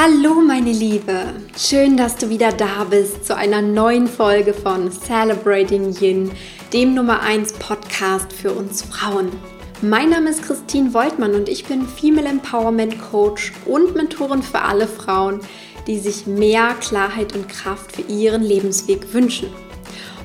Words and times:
Hallo 0.00 0.34
meine 0.34 0.70
Liebe, 0.70 1.24
schön, 1.56 1.96
dass 1.96 2.14
du 2.14 2.30
wieder 2.30 2.52
da 2.52 2.84
bist 2.88 3.24
zu 3.24 3.34
einer 3.34 3.60
neuen 3.60 4.06
Folge 4.06 4.54
von 4.54 4.92
Celebrating 4.92 5.92
Yin, 6.00 6.30
dem 6.72 6.94
Nummer 6.94 7.20
1 7.22 7.54
Podcast 7.54 8.32
für 8.32 8.52
uns 8.52 8.82
Frauen. 8.82 9.32
Mein 9.82 10.10
Name 10.10 10.30
ist 10.30 10.44
Christine 10.44 10.94
Woltmann 10.94 11.34
und 11.34 11.48
ich 11.48 11.64
bin 11.64 11.84
Female 11.84 12.28
Empowerment 12.28 12.96
Coach 13.10 13.52
und 13.66 13.96
Mentorin 13.96 14.44
für 14.44 14.60
alle 14.60 14.86
Frauen, 14.86 15.40
die 15.88 15.98
sich 15.98 16.28
mehr 16.28 16.76
Klarheit 16.80 17.34
und 17.34 17.48
Kraft 17.48 17.90
für 17.90 18.02
ihren 18.02 18.44
Lebensweg 18.44 19.12
wünschen. 19.12 19.48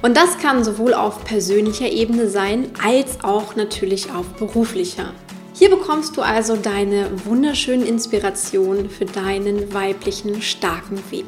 Und 0.03 0.15
das 0.15 0.37
kann 0.37 0.63
sowohl 0.63 0.93
auf 0.93 1.23
persönlicher 1.23 1.89
Ebene 1.89 2.29
sein, 2.29 2.69
als 2.83 3.23
auch 3.23 3.55
natürlich 3.55 4.11
auf 4.11 4.27
beruflicher. 4.35 5.15
Hier 5.55 5.69
bekommst 5.69 6.17
du 6.17 6.23
also 6.23 6.55
deine 6.55 7.11
wunderschönen 7.25 7.85
Inspirationen 7.85 8.89
für 8.89 9.05
deinen 9.05 9.71
weiblichen 9.71 10.41
starken 10.41 10.97
Weg. 11.11 11.27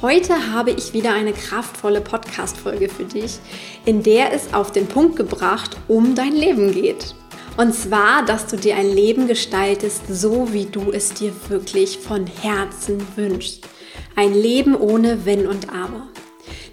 Heute 0.00 0.52
habe 0.52 0.70
ich 0.70 0.92
wieder 0.92 1.12
eine 1.12 1.32
kraftvolle 1.32 2.00
Podcast-Folge 2.00 2.88
für 2.88 3.04
dich, 3.04 3.40
in 3.84 4.04
der 4.04 4.32
es 4.32 4.54
auf 4.54 4.70
den 4.70 4.86
Punkt 4.86 5.16
gebracht 5.16 5.76
um 5.88 6.14
dein 6.14 6.32
Leben 6.32 6.70
geht. 6.70 7.16
Und 7.56 7.74
zwar, 7.74 8.24
dass 8.24 8.46
du 8.46 8.56
dir 8.56 8.76
ein 8.76 8.94
Leben 8.94 9.26
gestaltest, 9.26 10.02
so 10.08 10.52
wie 10.52 10.66
du 10.66 10.92
es 10.92 11.14
dir 11.14 11.32
wirklich 11.48 11.98
von 11.98 12.26
Herzen 12.26 13.04
wünschst. 13.16 13.66
Ein 14.14 14.32
Leben 14.32 14.76
ohne 14.76 15.24
Wenn 15.24 15.48
und 15.48 15.70
Aber. 15.70 16.06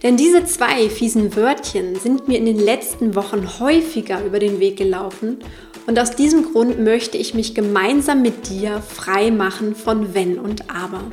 Denn 0.03 0.17
diese 0.17 0.43
zwei 0.43 0.89
fiesen 0.89 1.35
Wörtchen 1.35 1.95
sind 1.95 2.27
mir 2.27 2.37
in 2.37 2.45
den 2.45 2.59
letzten 2.59 3.15
Wochen 3.15 3.59
häufiger 3.59 4.23
über 4.25 4.37
den 4.37 4.59
Weg 4.59 4.77
gelaufen 4.77 5.39
und 5.87 5.97
aus 5.97 6.11
diesem 6.11 6.51
Grund 6.51 6.79
möchte 6.79 7.17
ich 7.17 7.33
mich 7.33 7.55
gemeinsam 7.55 8.21
mit 8.21 8.49
dir 8.49 8.81
frei 8.81 9.31
machen 9.31 9.75
von 9.75 10.13
Wenn 10.13 10.39
und 10.39 10.69
Aber. 10.69 11.03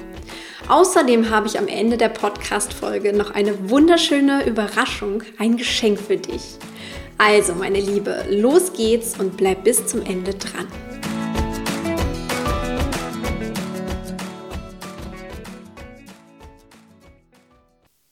Außerdem 0.68 1.30
habe 1.30 1.46
ich 1.46 1.58
am 1.58 1.68
Ende 1.68 1.96
der 1.96 2.08
Podcast-Folge 2.08 3.12
noch 3.12 3.30
eine 3.30 3.70
wunderschöne 3.70 4.46
Überraschung, 4.46 5.22
ein 5.38 5.56
Geschenk 5.56 5.98
für 5.98 6.16
dich. 6.16 6.42
Also, 7.18 7.55
meine 7.55 7.80
Liebe, 7.80 8.24
los 8.30 8.72
geht's 8.72 9.18
und 9.18 9.36
bleib 9.36 9.64
bis 9.64 9.86
zum 9.86 10.02
Ende 10.02 10.34
dran. 10.34 10.66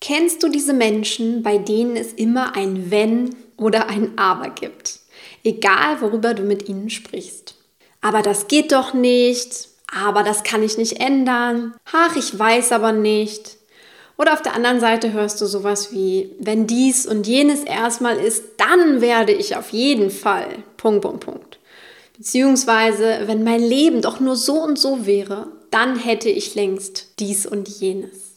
Kennst 0.08 0.42
du 0.42 0.48
diese 0.48 0.72
Menschen, 0.72 1.42
bei 1.42 1.58
denen 1.58 1.94
es 1.94 2.14
immer 2.14 2.56
ein 2.56 2.90
Wenn 2.90 3.36
oder 3.58 3.90
ein 3.90 4.16
Aber 4.16 4.48
gibt? 4.48 5.00
egal 5.44 6.00
worüber 6.00 6.32
du 6.34 6.42
mit 6.42 6.68
ihnen 6.68 6.88
sprichst. 6.90 7.54
Aber 8.00 8.22
das 8.22 8.48
geht 8.48 8.72
doch 8.72 8.94
nicht, 8.94 9.68
aber 9.86 10.22
das 10.22 10.44
kann 10.44 10.62
ich 10.62 10.78
nicht 10.78 11.00
ändern, 11.00 11.74
ach, 11.92 12.16
ich 12.16 12.38
weiß 12.38 12.72
aber 12.72 12.92
nicht. 12.92 13.56
Oder 14.16 14.32
auf 14.32 14.42
der 14.42 14.54
anderen 14.54 14.80
Seite 14.80 15.12
hörst 15.12 15.40
du 15.40 15.46
sowas 15.46 15.92
wie, 15.92 16.32
wenn 16.38 16.66
dies 16.66 17.06
und 17.06 17.26
jenes 17.26 17.62
erstmal 17.62 18.16
ist, 18.16 18.44
dann 18.56 19.00
werde 19.00 19.32
ich 19.32 19.56
auf 19.56 19.70
jeden 19.70 20.10
Fall. 20.10 20.48
Punkt, 20.76 21.02
Punkt, 21.02 21.20
Punkt. 21.20 21.58
Beziehungsweise, 22.16 23.24
wenn 23.26 23.44
mein 23.44 23.62
Leben 23.62 24.02
doch 24.02 24.20
nur 24.20 24.36
so 24.36 24.54
und 24.54 24.78
so 24.78 25.06
wäre, 25.06 25.48
dann 25.70 25.98
hätte 25.98 26.30
ich 26.30 26.54
längst 26.54 27.20
dies 27.20 27.46
und 27.46 27.68
jenes. 27.68 28.27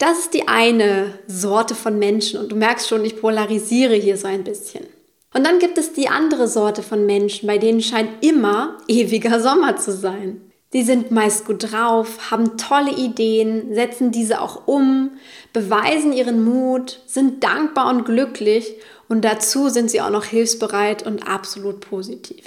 Das 0.00 0.18
ist 0.18 0.32
die 0.32 0.48
eine 0.48 1.12
Sorte 1.26 1.74
von 1.74 1.98
Menschen 1.98 2.40
und 2.40 2.50
du 2.50 2.56
merkst 2.56 2.88
schon, 2.88 3.04
ich 3.04 3.20
polarisiere 3.20 3.94
hier 3.94 4.16
so 4.16 4.28
ein 4.28 4.44
bisschen. 4.44 4.86
Und 5.34 5.44
dann 5.44 5.58
gibt 5.58 5.76
es 5.76 5.92
die 5.92 6.08
andere 6.08 6.48
Sorte 6.48 6.82
von 6.82 7.04
Menschen, 7.04 7.46
bei 7.46 7.58
denen 7.58 7.82
scheint 7.82 8.24
immer 8.24 8.78
ewiger 8.88 9.42
Sommer 9.42 9.76
zu 9.76 9.92
sein. 9.92 10.40
Die 10.72 10.84
sind 10.84 11.10
meist 11.10 11.44
gut 11.44 11.70
drauf, 11.70 12.30
haben 12.30 12.56
tolle 12.56 12.92
Ideen, 12.92 13.74
setzen 13.74 14.10
diese 14.10 14.40
auch 14.40 14.66
um, 14.66 15.10
beweisen 15.52 16.14
ihren 16.14 16.44
Mut, 16.44 17.00
sind 17.04 17.44
dankbar 17.44 17.90
und 17.90 18.04
glücklich 18.06 18.72
und 19.06 19.22
dazu 19.22 19.68
sind 19.68 19.90
sie 19.90 20.00
auch 20.00 20.08
noch 20.08 20.24
hilfsbereit 20.24 21.04
und 21.04 21.28
absolut 21.28 21.80
positiv. 21.80 22.46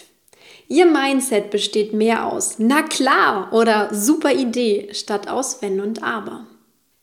Ihr 0.70 0.88
Mindset 0.88 1.52
besteht 1.52 1.94
mehr 1.94 2.26
aus 2.26 2.56
na 2.58 2.82
klar 2.82 3.54
oder 3.54 3.94
super 3.94 4.32
Idee 4.32 4.90
statt 4.94 5.28
aus 5.28 5.62
wenn 5.62 5.80
und 5.80 6.02
aber. 6.02 6.48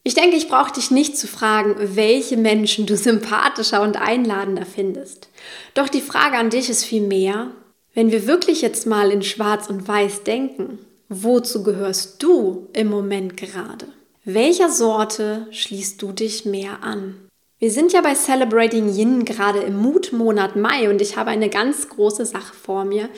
Ich 0.02 0.14
denke, 0.14 0.36
ich 0.36 0.48
brauche 0.48 0.72
dich 0.72 0.90
nicht 0.90 1.18
zu 1.18 1.26
fragen, 1.26 1.76
welche 1.78 2.38
Menschen 2.38 2.86
du 2.86 2.96
sympathischer 2.96 3.82
und 3.82 4.00
einladender 4.00 4.64
findest. 4.64 5.28
Doch 5.74 5.88
die 5.88 6.00
Frage 6.00 6.38
an 6.38 6.48
dich 6.48 6.70
ist 6.70 6.84
vielmehr, 6.84 7.48
wenn 7.92 8.10
wir 8.10 8.26
wirklich 8.26 8.62
jetzt 8.62 8.86
mal 8.86 9.10
in 9.10 9.22
Schwarz 9.22 9.68
und 9.68 9.86
Weiß 9.86 10.22
denken, 10.22 10.78
wozu 11.10 11.62
gehörst 11.62 12.22
du 12.22 12.68
im 12.72 12.88
Moment 12.88 13.36
gerade? 13.36 13.86
Welcher 14.24 14.70
Sorte 14.70 15.46
schließt 15.50 16.00
du 16.00 16.12
dich 16.12 16.46
mehr 16.46 16.82
an? 16.82 17.16
Wir 17.58 17.70
sind 17.70 17.92
ja 17.92 18.00
bei 18.00 18.14
Celebrating 18.14 18.88
Yin 18.88 19.26
gerade 19.26 19.58
im 19.58 19.76
Mutmonat 19.76 20.56
Mai 20.56 20.88
und 20.88 21.02
ich 21.02 21.18
habe 21.18 21.28
eine 21.28 21.50
ganz 21.50 21.90
große 21.90 22.24
Sache 22.24 22.54
vor 22.54 22.86
mir, 22.86 23.10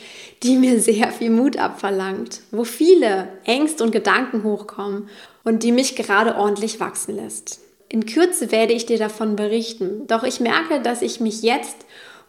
die 0.43 0.57
mir 0.57 0.81
sehr 0.81 1.13
viel 1.13 1.31
Mut 1.31 1.57
abverlangt, 1.57 2.41
wo 2.51 2.65
viele 2.65 3.29
Ängste 3.45 3.85
und 3.85 3.93
Gedanken 3.93 4.43
hochkommen 4.43 5.09
und 5.45 5.63
die 5.63 5.73
mich 5.73 5.97
gerade 5.97 6.37
ordentlich 6.37 6.81
wachsen 6.81 7.17
lässt. 7.17 7.61
In 7.89 8.07
Kürze 8.07 8.51
werde 8.51 8.73
ich 8.73 8.87
dir 8.87 8.99
davon 8.99 9.37
berichten, 9.37 10.07
doch 10.07 10.23
ich 10.23 10.41
merke, 10.41 10.81
dass 10.81 11.03
ich 11.03 11.21
mich 11.21 11.43
jetzt, 11.43 11.77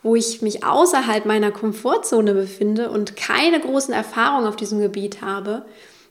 wo 0.01 0.15
ich 0.15 0.41
mich 0.41 0.65
außerhalb 0.65 1.25
meiner 1.25 1.51
Komfortzone 1.51 2.33
befinde 2.33 2.89
und 2.89 3.15
keine 3.15 3.59
großen 3.59 3.93
Erfahrungen 3.93 4.47
auf 4.47 4.57
diesem 4.57 4.79
Gebiet 4.79 5.21
habe, 5.21 5.65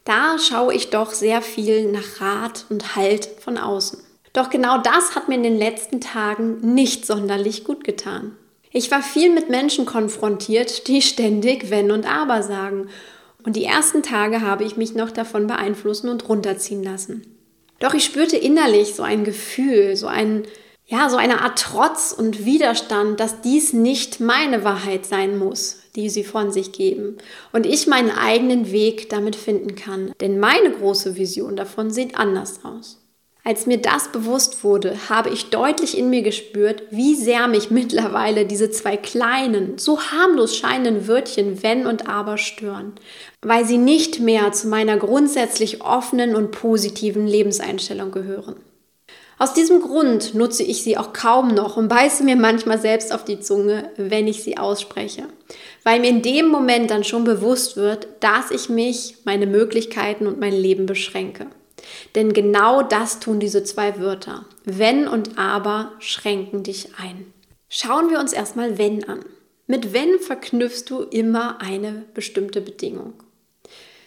da 0.04 0.38
schaue 0.38 0.74
ich 0.74 0.91
doch 0.91 1.12
sehr 1.12 1.42
viel 1.42 1.92
nach 1.92 2.20
Rat 2.20 2.64
und 2.70 2.96
Halt 2.96 3.28
von 3.41 3.58
außen. 3.58 4.00
Doch 4.32 4.48
genau 4.50 4.78
das 4.78 5.14
hat 5.14 5.28
mir 5.28 5.34
in 5.34 5.42
den 5.42 5.58
letzten 5.58 6.00
Tagen 6.00 6.74
nicht 6.74 7.06
sonderlich 7.06 7.64
gut 7.64 7.84
getan. 7.84 8.36
Ich 8.72 8.91
war 8.91 9.02
viel 9.02 9.32
mit 9.32 9.50
Menschen 9.50 9.84
konfrontiert, 9.84 10.88
die 10.88 11.02
ständig 11.02 11.70
wenn 11.70 11.91
und 11.91 12.10
aber 12.10 12.42
sagen. 12.42 12.88
Und 13.44 13.56
die 13.56 13.64
ersten 13.64 14.03
Tage 14.03 14.41
habe 14.41 14.64
ich 14.64 14.76
mich 14.76 14.94
noch 14.94 15.10
davon 15.10 15.47
beeinflussen 15.47 16.08
und 16.08 16.28
runterziehen 16.28 16.82
lassen. 16.82 17.26
Doch 17.80 17.94
ich 17.94 18.04
spürte 18.04 18.36
innerlich 18.36 18.94
so 18.94 19.03
ein 19.03 19.25
Gefühl, 19.25 19.97
so 19.97 20.06
ein 20.06 20.44
ja, 20.86 21.08
so 21.08 21.16
eine 21.16 21.41
Art 21.41 21.58
Trotz 21.58 22.12
und 22.12 22.44
Widerstand, 22.44 23.19
dass 23.19 23.41
dies 23.41 23.72
nicht 23.72 24.20
meine 24.20 24.62
Wahrheit 24.62 25.06
sein 25.06 25.38
muss, 25.38 25.78
die 25.97 26.10
sie 26.10 26.25
von 26.25 26.50
sich 26.50 26.72
geben 26.72 27.16
und 27.53 27.66
ich 27.66 27.86
meinen 27.86 28.10
eigenen 28.10 28.72
Weg 28.72 29.08
damit 29.08 29.36
finden 29.36 29.74
kann, 29.74 30.12
denn 30.20 30.38
meine 30.38 30.70
große 30.70 31.16
Vision 31.16 31.56
davon 31.56 31.91
sieht 31.91 32.16
anders 32.16 32.64
aus. 32.64 33.01
Als 33.44 33.66
mir 33.66 33.78
das 33.78 34.12
bewusst 34.12 34.62
wurde, 34.62 35.08
habe 35.08 35.30
ich 35.30 35.50
deutlich 35.50 35.98
in 35.98 36.10
mir 36.10 36.22
gespürt, 36.22 36.84
wie 36.91 37.16
sehr 37.16 37.48
mich 37.48 37.72
mittlerweile 37.72 38.47
diese 38.47 38.70
zwei 38.70 38.97
kleinen, 38.97 39.78
so 39.78 40.00
harmlos 40.00 40.56
scheinenden 40.56 41.08
Wörtchen 41.08 41.60
wenn 41.60 41.88
und 41.88 42.08
aber 42.08 42.38
stören, 42.38 42.92
weil 43.41 43.64
sie 43.64 43.78
nicht 43.78 44.20
mehr 44.20 44.53
zu 44.53 44.69
meiner 44.69 44.97
grundsätzlich 44.97 45.82
offenen 45.82 46.36
und 46.36 46.53
positiven 46.53 47.26
Lebenseinstellung 47.26 48.12
gehören. 48.12 48.56
Aus 49.41 49.54
diesem 49.54 49.80
Grund 49.80 50.34
nutze 50.34 50.62
ich 50.62 50.84
sie 50.84 50.97
auch 50.97 51.12
kaum 51.12 51.48
noch 51.48 51.76
und 51.76 51.88
beiße 51.88 52.22
mir 52.22 52.36
manchmal 52.36 52.78
selbst 52.78 53.12
auf 53.12 53.24
die 53.24 53.41
Zunge, 53.41 53.91
wenn 53.97 54.28
ich 54.28 54.44
sie 54.44 54.56
ausspreche, 54.56 55.24
weil 55.82 55.98
mir 55.98 56.10
in 56.10 56.22
dem 56.22 56.47
Moment 56.47 56.92
dann 56.92 57.03
schon 57.03 57.24
bewusst 57.24 57.76
wird, 57.76 58.06
dass 58.20 58.53
ich 58.53 58.69
mich, 58.69 59.16
meine 59.24 59.48
Möglichkeiten 59.48 60.28
und 60.28 60.38
mein 60.38 60.53
Leben 60.53 60.86
beschränke. 60.86 61.47
Denn 62.15 62.32
genau 62.32 62.82
das 62.82 63.20
tun 63.20 63.41
diese 63.41 63.65
zwei 63.65 63.98
Wörter. 63.98 64.44
Wenn 64.65 65.09
und 65.09 65.38
aber 65.38 65.93
schränken 65.98 66.62
dich 66.62 66.91
ein. 66.98 67.32
Schauen 67.69 68.10
wir 68.10 68.19
uns 68.19 68.32
erstmal 68.32 68.78
wenn 68.78 69.09
an. 69.09 69.25
Mit 69.66 69.92
wenn 69.92 70.19
verknüpfst 70.19 70.84
du 70.88 71.03
immer 71.03 71.60
eine 71.60 72.04
bestimmte 72.15 72.60
Bedingung. 72.60 73.15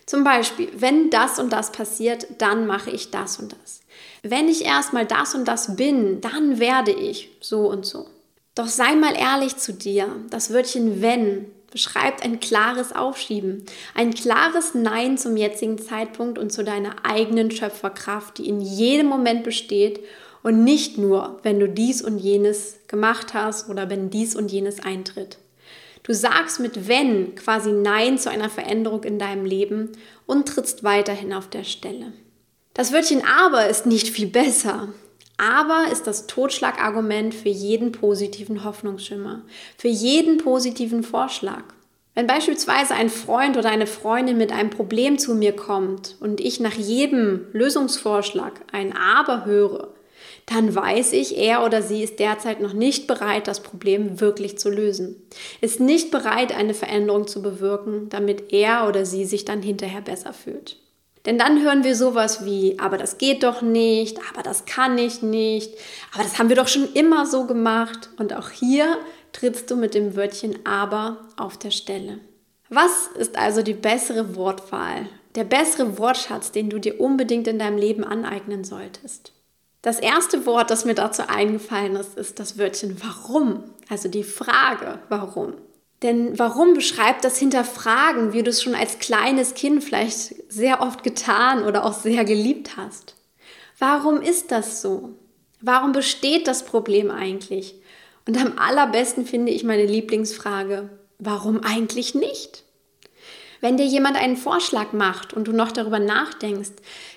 Zum 0.06 0.24
Beispiel, 0.24 0.70
wenn 0.76 1.10
das 1.10 1.40
und 1.40 1.52
das 1.52 1.72
passiert, 1.72 2.28
dann 2.38 2.68
mache 2.68 2.92
ich 2.92 3.10
das 3.10 3.40
und 3.40 3.54
das. 3.54 3.82
Wenn 4.22 4.48
ich 4.48 4.66
erstmal 4.66 5.06
das 5.06 5.34
und 5.34 5.48
das 5.48 5.76
bin, 5.76 6.22
dann 6.22 6.60
werde 6.60 6.92
ich 6.92 7.30
so 7.42 7.68
und 7.68 7.86
so. 7.86 8.08
Doch 8.54 8.68
sei 8.68 8.96
mal 8.96 9.16
ehrlich 9.16 9.58
zu 9.58 9.74
dir. 9.74 10.08
Das 10.30 10.54
Wörtchen 10.54 11.02
wenn 11.02 11.48
beschreibt 11.75 12.24
ein 12.24 12.39
klares 12.39 12.95
Aufschieben, 12.95 13.66
ein 13.95 14.13
klares 14.13 14.75
Nein 14.75 15.18
zum 15.18 15.36
jetzigen 15.36 15.77
Zeitpunkt 15.77 16.39
und 16.39 16.54
zu 16.54 16.63
deiner 16.63 17.04
eigenen 17.04 17.51
Schöpferkraft, 17.51 18.38
die 18.38 18.48
in 18.48 18.62
jedem 18.62 19.07
Moment 19.07 19.44
besteht 19.44 20.00
und 20.42 20.63
nicht 20.63 20.98
nur, 20.98 21.38
wenn 21.44 21.60
du 21.60 21.68
dies 21.68 22.01
und 22.01 22.18
jenes 22.18 22.77
gemacht 22.88 23.33
hast 23.33 23.69
oder 23.69 23.89
wenn 23.89 24.10
dies 24.10 24.38
und 24.38 24.54
jenes 24.54 24.80
eintritt. 24.80 25.38
Du 26.04 26.13
sagst 26.13 26.62
mit 26.62 26.88
wenn 26.88 27.36
quasi 27.36 27.74
Nein 27.74 28.18
zu 28.18 28.31
einer 28.31 28.50
Veränderung 28.50 29.04
in 29.04 29.19
deinem 29.19 29.44
Leben 29.44 29.92
und 30.25 30.48
trittst 30.48 30.86
weiterhin 30.86 31.33
auf 31.33 31.50
der 31.50 31.66
Stelle. 31.66 32.13
Das 32.74 32.94
Wörtchen 32.94 33.22
aber 33.25 33.68
ist 33.68 33.86
nicht 33.86 34.07
viel 34.07 34.27
besser. 34.27 34.94
Aber 35.38 35.88
ist 35.92 36.08
das 36.08 36.28
Totschlagargument 36.28 37.34
für 37.34 37.50
jeden 37.50 37.92
positiven 37.92 38.64
Hoffnungsschimmer, 38.64 39.42
für 39.78 39.90
jeden 39.90 40.38
positiven 40.38 41.04
Vorschlag. 41.04 41.64
Wenn 42.14 42.28
beispielsweise 42.28 42.96
ein 42.96 43.10
Freund 43.10 43.58
oder 43.58 43.70
eine 43.70 43.88
Freundin 43.88 44.38
mit 44.38 44.54
einem 44.54 44.70
Problem 44.70 45.18
zu 45.18 45.36
mir 45.36 45.52
kommt 45.52 46.16
und 46.22 46.40
ich 46.40 46.62
nach 46.62 46.76
jedem 46.76 47.48
Lösungsvorschlag 47.52 48.54
ein 48.72 48.96
Aber 48.96 49.44
höre, 49.44 49.90
dann 50.46 50.74
weiß 50.74 51.12
ich, 51.14 51.38
er 51.38 51.66
oder 51.66 51.82
sie 51.82 52.04
ist 52.04 52.20
derzeit 52.20 52.62
noch 52.62 52.74
nicht 52.74 53.08
bereit, 53.08 53.48
das 53.48 53.62
Problem 53.62 54.22
wirklich 54.22 54.58
zu 54.58 54.70
lösen. 54.70 55.16
Ist 55.60 55.82
nicht 55.82 56.12
bereit, 56.12 56.56
eine 56.56 56.74
Veränderung 56.74 57.28
zu 57.28 57.42
bewirken, 57.42 58.08
damit 58.10 58.54
er 58.54 58.88
oder 58.88 59.06
sie 59.06 59.26
sich 59.26 59.44
dann 59.44 59.62
hinterher 59.62 60.02
besser 60.02 60.32
fühlt. 60.32 60.78
Denn 61.25 61.39
dann 61.39 61.63
hören 61.63 61.83
wir 61.83 61.95
sowas 61.95 62.45
wie, 62.45 62.77
aber 62.80 62.98
das 62.98 63.18
geht 63.18 63.44
doch 63.44 63.62
nicht, 63.62 64.19
aber 64.31 64.44
das 64.44 64.66
kann 64.66 64.98
ich 64.98 65.22
nicht, 65.22 65.74
aber 66.13 66.24
das 66.24 66.38
haben 66.38 66.50
wir 66.50 66.56
doch 66.56 66.68
schon 66.68 66.92
immer 66.94 67.25
so 67.25 67.45
gemacht. 67.45 68.10
Und 68.18 68.33
auch 68.33 68.50
hier 68.50 68.98
trittst 69.31 69.72
du 69.72 69.75
mit 69.75 69.95
dem 69.95 70.16
Wörtchen 70.16 70.66
aber 70.66 71.18
auf 71.36 71.57
der 71.57 71.72
Stelle. 71.72 72.19
Was 72.69 73.07
ist 73.18 73.38
also 73.38 73.62
die 73.62 73.74
bessere 73.74 74.36
Wortwahl, 74.36 75.07
der 75.36 75.44
bessere 75.44 75.98
Wortschatz, 75.98 76.51
den 76.51 76.69
du 76.69 76.80
dir 76.80 77.00
unbedingt 77.00 77.48
in 77.48 77.60
deinem 77.60 77.77
Leben 77.77 78.04
aneignen 78.04 78.63
solltest? 78.63 79.31
Das 79.81 80.00
erste 80.00 80.48
Wort, 80.48 80.72
das 80.72 80.86
mir 80.86 80.95
dazu 80.95 81.24
eingefallen 81.27 81.95
ist, 81.95 82.18
ist 82.18 82.39
das 82.39 82.57
Wörtchen 82.57 82.98
warum, 83.04 83.63
also 83.88 84.10
die 84.10 84.24
Frage 84.24 85.00
warum. 85.10 85.54
Denn 86.02 86.38
warum 86.38 86.74
beschreibt 86.74 87.24
das 87.24 87.38
Hinterfragen, 87.38 88.34
wie 88.34 88.44
du 88.44 88.50
es 88.50 88.62
schon 88.62 88.76
als 88.76 89.00
kleines 89.00 89.54
Kind 89.54 89.84
vielleicht 89.84 90.52
sehr 90.52 90.82
oft 90.82 91.04
getan 91.04 91.64
oder 91.64 91.86
auch 91.86 91.94
sehr 91.94 92.26
geliebt 92.26 92.78
hast? 92.78 93.16
Warum 93.80 94.22
ist 94.22 94.52
das 94.52 94.82
so? 94.82 95.14
Warum 95.62 95.94
besteht 95.94 96.48
das 96.48 96.66
Problem 96.66 97.12
eigentlich? 97.12 97.76
Und 98.28 98.38
am 98.38 98.58
allerbesten 98.58 99.26
finde 99.26 99.52
ich 99.52 99.64
meine 99.64 99.86
Lieblingsfrage, 99.86 100.90
warum 101.20 101.62
eigentlich 101.64 102.16
nicht? 102.16 102.64
Wenn 103.62 103.78
dir 103.78 103.86
jemand 103.86 104.18
einen 104.18 104.38
Vorschlag 104.38 104.94
macht 104.94 105.34
und 105.34 105.48
du 105.48 105.52
noch 105.52 105.72
darüber 105.72 106.00
nachdenkst, 106.00 106.74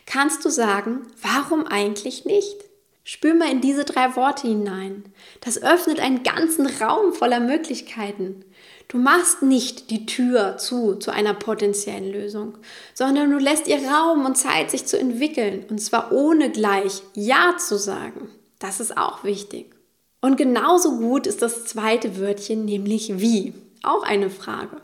kannst 0.07 0.45
du 0.45 0.51
sagen, 0.51 1.03
warum 1.21 1.67
eigentlich 1.67 2.25
nicht? 2.25 2.57
Spür 3.05 3.35
mal 3.35 3.51
in 3.51 3.61
diese 3.61 3.85
drei 3.85 4.17
Worte 4.17 4.49
hinein. 4.49 5.05
Das 5.41 5.63
öffnet 5.63 5.99
einen 5.99 6.23
ganzen 6.23 6.67
Raum 6.67 7.13
voller 7.13 7.41
Möglichkeiten. 7.41 8.45
Du 8.89 8.97
machst 8.97 9.43
nicht 9.43 9.91
die 9.91 10.07
Tür 10.07 10.57
zu 10.57 10.95
zu 10.95 11.11
einer 11.11 11.35
potenziellen 11.35 12.11
Lösung, 12.11 12.57
sondern 12.95 13.31
du 13.31 13.37
lässt 13.37 13.69
ihr 13.69 13.87
Raum 13.87 14.25
und 14.25 14.37
Zeit, 14.37 14.71
sich 14.71 14.87
zu 14.87 14.99
entwickeln. 14.99 15.67
Und 15.69 15.79
zwar 15.79 16.11
ohne 16.11 16.51
gleich 16.51 17.03
Ja 17.15 17.57
zu 17.59 17.79
sagen. 17.79 18.31
Das 18.59 18.81
ist 18.81 18.97
auch 18.97 19.25
wichtig. 19.25 19.75
Und 20.23 20.37
genauso 20.37 20.97
gut 20.97 21.27
ist 21.27 21.43
das 21.43 21.67
zweite 21.67 22.19
Wörtchen, 22.19 22.65
nämlich 22.65 23.21
wie. 23.21 23.53
Auch 23.83 24.03
eine 24.03 24.31
Frage. 24.31 24.81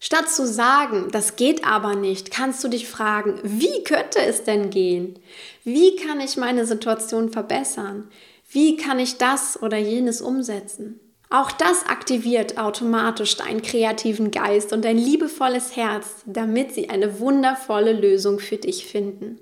Statt 0.00 0.30
zu 0.30 0.46
sagen, 0.46 1.08
das 1.10 1.34
geht 1.34 1.64
aber 1.64 1.96
nicht, 1.96 2.30
kannst 2.30 2.62
du 2.62 2.68
dich 2.68 2.88
fragen, 2.88 3.40
wie 3.42 3.82
könnte 3.82 4.20
es 4.20 4.44
denn 4.44 4.70
gehen? 4.70 5.18
Wie 5.64 5.96
kann 5.96 6.20
ich 6.20 6.36
meine 6.36 6.64
Situation 6.64 7.30
verbessern? 7.30 8.08
Wie 8.48 8.76
kann 8.76 9.00
ich 9.00 9.18
das 9.18 9.60
oder 9.60 9.76
jenes 9.76 10.20
umsetzen? 10.20 11.00
Auch 11.30 11.52
das 11.52 11.86
aktiviert 11.86 12.56
automatisch 12.56 13.36
deinen 13.36 13.60
kreativen 13.60 14.30
Geist 14.30 14.72
und 14.72 14.84
dein 14.84 14.96
liebevolles 14.96 15.76
Herz, 15.76 16.22
damit 16.24 16.72
sie 16.72 16.88
eine 16.88 17.20
wundervolle 17.20 17.92
Lösung 17.92 18.38
für 18.38 18.56
dich 18.56 18.86
finden. 18.86 19.38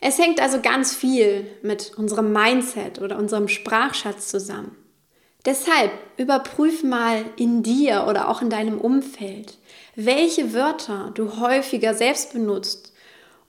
Es 0.00 0.18
hängt 0.18 0.40
also 0.40 0.60
ganz 0.60 0.94
viel 0.94 1.46
mit 1.62 1.92
unserem 1.96 2.32
Mindset 2.32 3.00
oder 3.00 3.18
unserem 3.18 3.48
Sprachschatz 3.48 4.28
zusammen. 4.28 4.76
Deshalb 5.44 5.90
überprüf 6.16 6.84
mal 6.84 7.24
in 7.36 7.62
dir 7.62 8.06
oder 8.08 8.28
auch 8.28 8.42
in 8.42 8.50
deinem 8.50 8.80
Umfeld, 8.80 9.58
welche 9.94 10.52
Wörter 10.52 11.12
du 11.14 11.40
häufiger 11.40 11.94
selbst 11.94 12.32
benutzt 12.32 12.92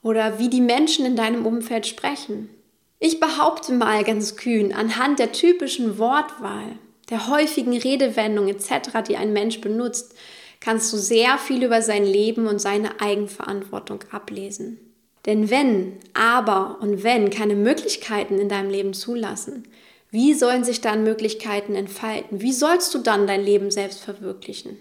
oder 0.02 0.38
wie 0.38 0.48
die 0.48 0.60
Menschen 0.60 1.06
in 1.06 1.16
deinem 1.16 1.44
Umfeld 1.44 1.86
sprechen. 1.86 2.50
Ich 2.98 3.20
behaupte 3.20 3.72
mal 3.72 4.02
ganz 4.04 4.36
kühn, 4.36 4.72
anhand 4.72 5.18
der 5.18 5.32
typischen 5.32 5.98
Wortwahl, 5.98 6.78
der 7.10 7.28
häufigen 7.28 7.76
Redewendungen 7.76 8.54
etc., 8.54 9.02
die 9.06 9.16
ein 9.16 9.32
Mensch 9.32 9.60
benutzt, 9.60 10.14
kannst 10.60 10.92
du 10.92 10.96
sehr 10.96 11.38
viel 11.38 11.64
über 11.64 11.82
sein 11.82 12.04
Leben 12.04 12.46
und 12.46 12.60
seine 12.60 13.00
Eigenverantwortung 13.00 14.04
ablesen. 14.10 14.78
Denn 15.26 15.50
wenn, 15.50 15.94
aber 16.14 16.78
und 16.80 17.02
wenn 17.02 17.30
keine 17.30 17.54
Möglichkeiten 17.54 18.38
in 18.38 18.48
deinem 18.48 18.70
Leben 18.70 18.94
zulassen, 18.94 19.64
wie 20.10 20.32
sollen 20.32 20.64
sich 20.64 20.80
dann 20.80 21.04
Möglichkeiten 21.04 21.74
entfalten? 21.74 22.40
Wie 22.40 22.52
sollst 22.52 22.94
du 22.94 22.98
dann 22.98 23.26
dein 23.26 23.44
Leben 23.44 23.70
selbst 23.70 24.00
verwirklichen? 24.00 24.78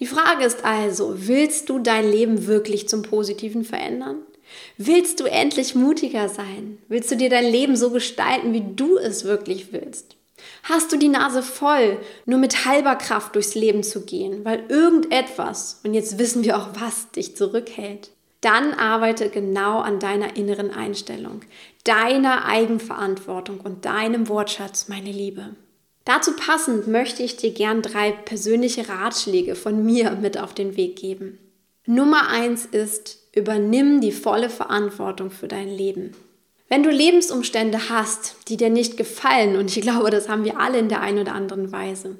Die 0.00 0.06
Frage 0.06 0.44
ist 0.44 0.64
also, 0.64 1.14
willst 1.16 1.68
du 1.68 1.78
dein 1.78 2.10
Leben 2.10 2.46
wirklich 2.46 2.88
zum 2.88 3.02
Positiven 3.02 3.64
verändern? 3.64 4.22
Willst 4.76 5.20
du 5.20 5.24
endlich 5.24 5.74
mutiger 5.74 6.28
sein? 6.28 6.78
Willst 6.88 7.10
du 7.10 7.16
dir 7.16 7.30
dein 7.30 7.46
Leben 7.46 7.76
so 7.76 7.90
gestalten, 7.90 8.52
wie 8.52 8.64
du 8.74 8.96
es 8.96 9.24
wirklich 9.24 9.72
willst? 9.72 10.17
Hast 10.62 10.92
du 10.92 10.96
die 10.96 11.08
Nase 11.08 11.42
voll, 11.42 11.98
nur 12.26 12.38
mit 12.38 12.64
halber 12.64 12.96
Kraft 12.96 13.34
durchs 13.34 13.54
Leben 13.54 13.82
zu 13.82 14.04
gehen, 14.04 14.44
weil 14.44 14.64
irgendetwas, 14.68 15.80
und 15.84 15.94
jetzt 15.94 16.18
wissen 16.18 16.44
wir 16.44 16.58
auch 16.58 16.68
was, 16.78 17.10
dich 17.10 17.36
zurückhält? 17.36 18.10
Dann 18.40 18.72
arbeite 18.74 19.30
genau 19.30 19.80
an 19.80 19.98
deiner 19.98 20.36
inneren 20.36 20.70
Einstellung, 20.70 21.40
deiner 21.84 22.44
Eigenverantwortung 22.44 23.60
und 23.60 23.84
deinem 23.84 24.28
Wortschatz, 24.28 24.88
meine 24.88 25.10
Liebe. 25.10 25.56
Dazu 26.04 26.32
passend 26.36 26.86
möchte 26.86 27.22
ich 27.22 27.36
dir 27.36 27.52
gern 27.52 27.82
drei 27.82 28.12
persönliche 28.12 28.88
Ratschläge 28.88 29.54
von 29.54 29.84
mir 29.84 30.12
mit 30.12 30.38
auf 30.38 30.54
den 30.54 30.76
Weg 30.76 30.96
geben. 30.96 31.38
Nummer 31.84 32.28
eins 32.28 32.64
ist, 32.64 33.18
übernimm 33.34 34.00
die 34.00 34.12
volle 34.12 34.50
Verantwortung 34.50 35.30
für 35.30 35.48
dein 35.48 35.68
Leben. 35.68 36.14
Wenn 36.68 36.82
du 36.82 36.90
Lebensumstände 36.90 37.88
hast, 37.88 38.36
die 38.48 38.58
dir 38.58 38.68
nicht 38.68 38.96
gefallen, 38.96 39.56
und 39.56 39.74
ich 39.74 39.82
glaube, 39.82 40.10
das 40.10 40.28
haben 40.28 40.44
wir 40.44 40.60
alle 40.60 40.78
in 40.78 40.88
der 40.88 41.00
einen 41.00 41.20
oder 41.20 41.32
anderen 41.34 41.72
Weise, 41.72 42.18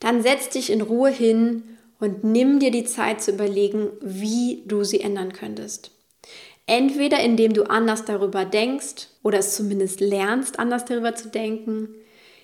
dann 0.00 0.22
setz 0.22 0.48
dich 0.48 0.70
in 0.70 0.80
Ruhe 0.80 1.10
hin 1.10 1.62
und 2.00 2.24
nimm 2.24 2.58
dir 2.58 2.70
die 2.70 2.84
Zeit 2.84 3.22
zu 3.22 3.32
überlegen, 3.32 3.90
wie 4.00 4.62
du 4.66 4.84
sie 4.84 5.00
ändern 5.00 5.32
könntest. 5.32 5.92
Entweder 6.66 7.20
indem 7.20 7.54
du 7.54 7.64
anders 7.64 8.04
darüber 8.04 8.44
denkst 8.44 9.08
oder 9.22 9.38
es 9.38 9.54
zumindest 9.56 10.00
lernst, 10.00 10.58
anders 10.58 10.84
darüber 10.84 11.14
zu 11.14 11.28
denken, 11.28 11.94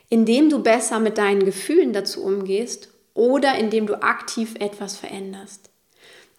indem 0.09 0.49
du 0.49 0.63
besser 0.63 0.99
mit 0.99 1.19
deinen 1.19 1.45
Gefühlen 1.45 1.93
dazu 1.93 2.23
umgehst 2.25 2.89
oder 3.13 3.59
indem 3.59 3.87
du 3.87 4.03
aktiv 4.03 4.55
etwas 4.59 4.97
veränderst. 4.97 5.71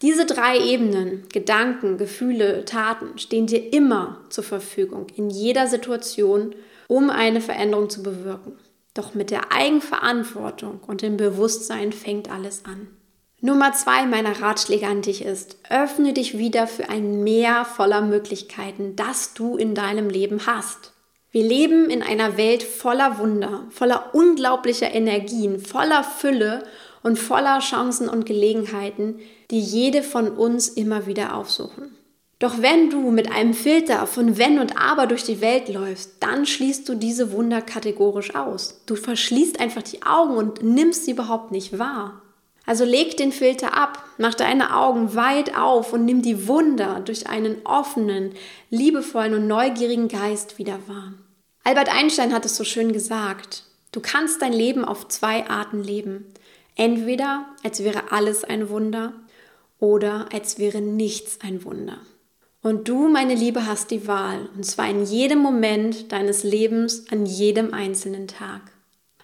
Diese 0.01 0.25
drei 0.25 0.59
Ebenen, 0.59 1.24
Gedanken, 1.31 1.98
Gefühle, 1.98 2.65
Taten, 2.65 3.17
stehen 3.17 3.48
dir 3.48 3.74
immer 3.74 4.22
zur 4.29 4.43
Verfügung, 4.43 5.08
in 5.15 5.29
jeder 5.29 5.67
Situation, 5.67 6.53
um 6.88 7.10
eine 7.10 7.41
Veränderung 7.41 7.89
zu 7.89 8.03
bewirken. 8.03 8.58
Doch 8.93 9.13
mit 9.13 9.31
der 9.31 9.51
Eigenverantwortung 9.51 10.81
und 10.86 11.01
dem 11.01 11.17
Bewusstsein 11.17 11.91
fängt 11.91 12.29
alles 12.29 12.65
an. 12.65 12.88
Nummer 13.41 13.74
zwei 13.74 14.05
meiner 14.05 14.41
Ratschläge 14.41 14.88
an 14.88 15.01
dich 15.01 15.24
ist, 15.24 15.58
öffne 15.69 16.13
dich 16.13 16.38
wieder 16.38 16.67
für 16.67 16.89
ein 16.89 17.24
Meer 17.24 17.65
voller 17.65 18.01
Möglichkeiten, 18.01 18.96
das 18.96 19.34
du 19.34 19.55
in 19.58 19.75
deinem 19.75 20.10
Leben 20.10 20.48
hast. 20.48 20.93
Wir 21.31 21.43
leben 21.43 21.89
in 21.89 22.01
einer 22.01 22.38
Welt 22.38 22.63
voller 22.63 23.19
Wunder, 23.19 23.65
voller 23.69 24.15
unglaublicher 24.15 24.91
Energien, 24.93 25.60
voller 25.60 26.03
Fülle 26.03 26.63
und 27.03 27.19
voller 27.19 27.60
Chancen 27.60 28.08
und 28.08 28.25
Gelegenheiten, 28.25 29.19
die 29.51 29.59
jede 29.59 30.03
von 30.03 30.29
uns 30.29 30.67
immer 30.67 31.05
wieder 31.05 31.35
aufsuchen. 31.35 31.95
Doch 32.39 32.61
wenn 32.61 32.89
du 32.89 33.11
mit 33.11 33.31
einem 33.31 33.53
Filter 33.53 34.05
von 34.07 34.37
wenn 34.37 34.59
und 34.59 34.77
aber 34.77 35.07
durch 35.07 35.23
die 35.23 35.39
Welt 35.39 35.69
läufst, 35.69 36.17
dann 36.19 36.45
schließt 36.45 36.87
du 36.87 36.95
diese 36.95 37.31
Wunder 37.31 37.61
kategorisch 37.61 38.35
aus. 38.35 38.81
Du 38.85 38.95
verschließt 38.95 39.59
einfach 39.59 39.83
die 39.83 40.03
Augen 40.03 40.35
und 40.35 40.61
nimmst 40.61 41.05
sie 41.05 41.11
überhaupt 41.11 41.51
nicht 41.51 41.79
wahr. 41.79 42.21
Also 42.65 42.83
leg 42.83 43.15
den 43.15 43.31
Filter 43.31 43.77
ab, 43.77 44.03
mach 44.17 44.33
deine 44.33 44.75
Augen 44.75 45.15
weit 45.15 45.55
auf 45.55 45.93
und 45.93 46.03
nimm 46.03 46.21
die 46.21 46.47
Wunder 46.47 46.99
durch 47.05 47.27
einen 47.27 47.57
offenen, 47.63 48.33
liebevollen 48.69 49.35
und 49.35 49.47
neugierigen 49.47 50.07
Geist 50.07 50.57
wieder 50.57 50.79
wahr. 50.87 51.13
Albert 51.63 51.89
Einstein 51.89 52.33
hat 52.33 52.45
es 52.45 52.57
so 52.57 52.63
schön 52.63 52.91
gesagt, 52.91 53.63
du 53.91 54.01
kannst 54.01 54.41
dein 54.41 54.53
Leben 54.53 54.83
auf 54.83 55.07
zwei 55.07 55.47
Arten 55.47 55.83
leben. 55.83 56.25
Entweder 56.75 57.45
als 57.63 57.83
wäre 57.83 58.11
alles 58.11 58.43
ein 58.43 58.69
Wunder 58.69 59.13
oder 59.79 60.27
als 60.34 60.60
wäre 60.60 60.82
nichts 60.82 61.39
ein 61.41 61.63
Wunder. 61.63 61.98
Und 62.62 62.88
du, 62.88 63.08
meine 63.10 63.36
Liebe, 63.36 63.67
hast 63.67 63.91
die 63.91 64.08
Wahl, 64.08 64.50
und 64.55 64.65
zwar 64.65 64.89
in 64.89 65.05
jedem 65.05 65.39
Moment 65.39 66.12
deines 66.12 66.44
Lebens, 66.44 67.05
an 67.12 67.25
jedem 67.25 67.74
einzelnen 67.74 68.27
Tag. 68.27 68.62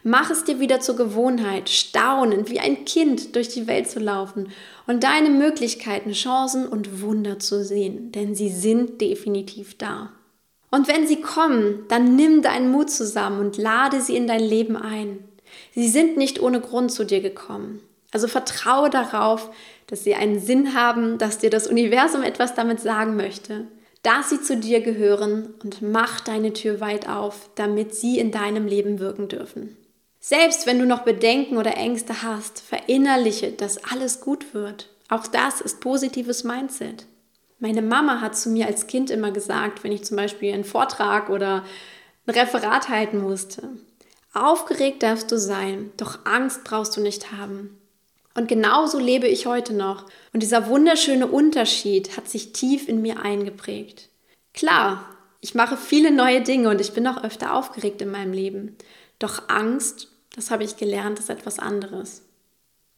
Mach 0.03 0.31
es 0.31 0.43
dir 0.43 0.59
wieder 0.59 0.79
zur 0.79 0.95
Gewohnheit, 0.95 1.69
staunend 1.69 2.49
wie 2.49 2.59
ein 2.59 2.85
Kind 2.85 3.35
durch 3.35 3.49
die 3.49 3.67
Welt 3.67 3.89
zu 3.89 3.99
laufen 3.99 4.49
und 4.87 5.03
deine 5.03 5.29
Möglichkeiten, 5.29 6.11
Chancen 6.11 6.67
und 6.67 7.01
Wunder 7.01 7.39
zu 7.39 7.63
sehen, 7.63 8.11
denn 8.11 8.33
sie 8.33 8.49
sind 8.49 8.99
definitiv 8.99 9.77
da. 9.77 10.11
Und 10.71 10.87
wenn 10.87 11.05
sie 11.05 11.21
kommen, 11.21 11.85
dann 11.87 12.15
nimm 12.15 12.41
deinen 12.41 12.71
Mut 12.71 12.89
zusammen 12.89 13.39
und 13.39 13.57
lade 13.57 14.01
sie 14.01 14.15
in 14.15 14.25
dein 14.25 14.41
Leben 14.41 14.75
ein. 14.75 15.19
Sie 15.75 15.89
sind 15.89 16.17
nicht 16.17 16.41
ohne 16.41 16.61
Grund 16.61 16.91
zu 16.91 17.03
dir 17.03 17.21
gekommen. 17.21 17.81
Also 18.11 18.27
vertraue 18.27 18.89
darauf, 18.89 19.51
dass 19.91 20.05
sie 20.05 20.15
einen 20.15 20.39
Sinn 20.39 20.73
haben, 20.73 21.17
dass 21.17 21.37
dir 21.37 21.49
das 21.49 21.67
Universum 21.67 22.23
etwas 22.23 22.55
damit 22.55 22.79
sagen 22.79 23.17
möchte, 23.17 23.67
dass 24.03 24.29
sie 24.29 24.41
zu 24.41 24.55
dir 24.55 24.79
gehören 24.79 25.53
und 25.61 25.81
mach 25.81 26.21
deine 26.21 26.53
Tür 26.53 26.79
weit 26.79 27.09
auf, 27.09 27.49
damit 27.55 27.93
sie 27.93 28.17
in 28.17 28.31
deinem 28.31 28.65
Leben 28.65 28.99
wirken 28.99 29.27
dürfen. 29.27 29.77
Selbst 30.21 30.65
wenn 30.65 30.79
du 30.79 30.85
noch 30.85 31.01
Bedenken 31.01 31.57
oder 31.57 31.75
Ängste 31.75 32.23
hast, 32.23 32.61
verinnerliche, 32.61 33.51
dass 33.51 33.83
alles 33.83 34.21
gut 34.21 34.53
wird. 34.53 34.89
Auch 35.09 35.27
das 35.27 35.59
ist 35.59 35.81
positives 35.81 36.45
Mindset. 36.45 37.05
Meine 37.59 37.81
Mama 37.81 38.21
hat 38.21 38.37
zu 38.37 38.49
mir 38.49 38.67
als 38.67 38.87
Kind 38.87 39.09
immer 39.11 39.31
gesagt, 39.31 39.83
wenn 39.83 39.91
ich 39.91 40.05
zum 40.05 40.15
Beispiel 40.15 40.53
einen 40.53 40.63
Vortrag 40.63 41.29
oder 41.29 41.65
ein 42.25 42.33
Referat 42.33 42.87
halten 42.87 43.21
musste, 43.21 43.69
aufgeregt 44.33 45.03
darfst 45.03 45.29
du 45.31 45.37
sein, 45.37 45.91
doch 45.97 46.19
Angst 46.25 46.63
brauchst 46.63 46.95
du 46.95 47.01
nicht 47.01 47.33
haben. 47.33 47.80
Und 48.33 48.47
genauso 48.47 48.99
lebe 48.99 49.27
ich 49.27 49.45
heute 49.45 49.73
noch. 49.73 50.05
Und 50.33 50.41
dieser 50.41 50.67
wunderschöne 50.67 51.27
Unterschied 51.27 52.15
hat 52.15 52.29
sich 52.29 52.53
tief 52.53 52.87
in 52.87 53.01
mir 53.01 53.21
eingeprägt. 53.21 54.09
Klar, 54.53 55.05
ich 55.41 55.55
mache 55.55 55.75
viele 55.75 56.11
neue 56.11 56.41
Dinge 56.41 56.69
und 56.69 56.79
ich 56.79 56.93
bin 56.93 57.07
auch 57.07 57.23
öfter 57.23 57.53
aufgeregt 57.53 58.01
in 58.01 58.11
meinem 58.11 58.33
Leben. 58.33 58.77
Doch 59.19 59.49
Angst, 59.49 60.07
das 60.35 60.51
habe 60.51 60.63
ich 60.63 60.77
gelernt, 60.77 61.19
ist 61.19 61.29
etwas 61.29 61.59
anderes. 61.59 62.23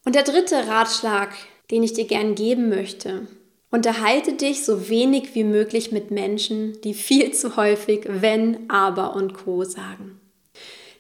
Und 0.06 0.16
der 0.16 0.24
dritte 0.24 0.68
Ratschlag, 0.68 1.34
den 1.72 1.84
ich 1.84 1.94
dir 1.94 2.06
gern 2.06 2.36
geben 2.36 2.70
möchte, 2.70 3.28
unterhalte 3.72 4.34
dich 4.34 4.66
so 4.66 4.90
wenig 4.90 5.34
wie 5.34 5.44
möglich 5.44 5.92
mit 5.92 6.12
Menschen, 6.12 6.80
die 6.82 6.94
viel 6.94 7.32
zu 7.34 7.56
häufig 7.56 8.06
wenn, 8.08 8.70
aber 8.70 9.16
und 9.16 9.34
co 9.34 9.64
sagen. 9.64 10.20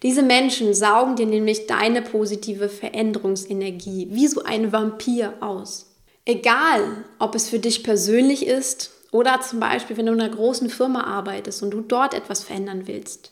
Diese 0.03 0.21
Menschen 0.21 0.73
saugen 0.73 1.15
dir 1.15 1.25
nämlich 1.25 1.65
deine 1.65 2.01
positive 2.01 2.67
Veränderungsenergie 2.67 4.09
wie 4.11 4.27
so 4.27 4.43
ein 4.43 4.73
Vampir 4.73 5.33
aus. 5.39 5.95
Egal, 6.25 7.05
ob 7.19 7.35
es 7.35 7.49
für 7.49 7.59
dich 7.59 7.83
persönlich 7.83 8.45
ist 8.45 8.91
oder 9.11 9.39
zum 9.39 9.61
Beispiel, 9.61 9.95
wenn 9.95 10.05
du 10.05 10.13
in 10.13 10.21
einer 10.21 10.35
großen 10.35 10.69
Firma 10.69 11.05
arbeitest 11.05 11.63
und 11.63 11.71
du 11.71 11.79
dort 11.79 12.13
etwas 12.13 12.43
verändern 12.43 12.83
willst. 12.85 13.31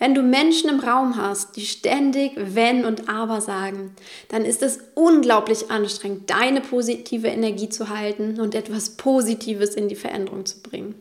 Wenn 0.00 0.14
du 0.14 0.22
Menschen 0.22 0.70
im 0.70 0.80
Raum 0.80 1.16
hast, 1.16 1.56
die 1.56 1.66
ständig 1.66 2.32
wenn 2.36 2.84
und 2.84 3.08
aber 3.08 3.40
sagen, 3.40 3.94
dann 4.28 4.44
ist 4.44 4.62
es 4.62 4.78
unglaublich 4.94 5.70
anstrengend, 5.70 6.30
deine 6.30 6.60
positive 6.60 7.26
Energie 7.26 7.68
zu 7.68 7.88
halten 7.88 8.40
und 8.40 8.54
etwas 8.54 8.90
Positives 8.96 9.74
in 9.74 9.88
die 9.88 9.96
Veränderung 9.96 10.46
zu 10.46 10.62
bringen. 10.62 10.94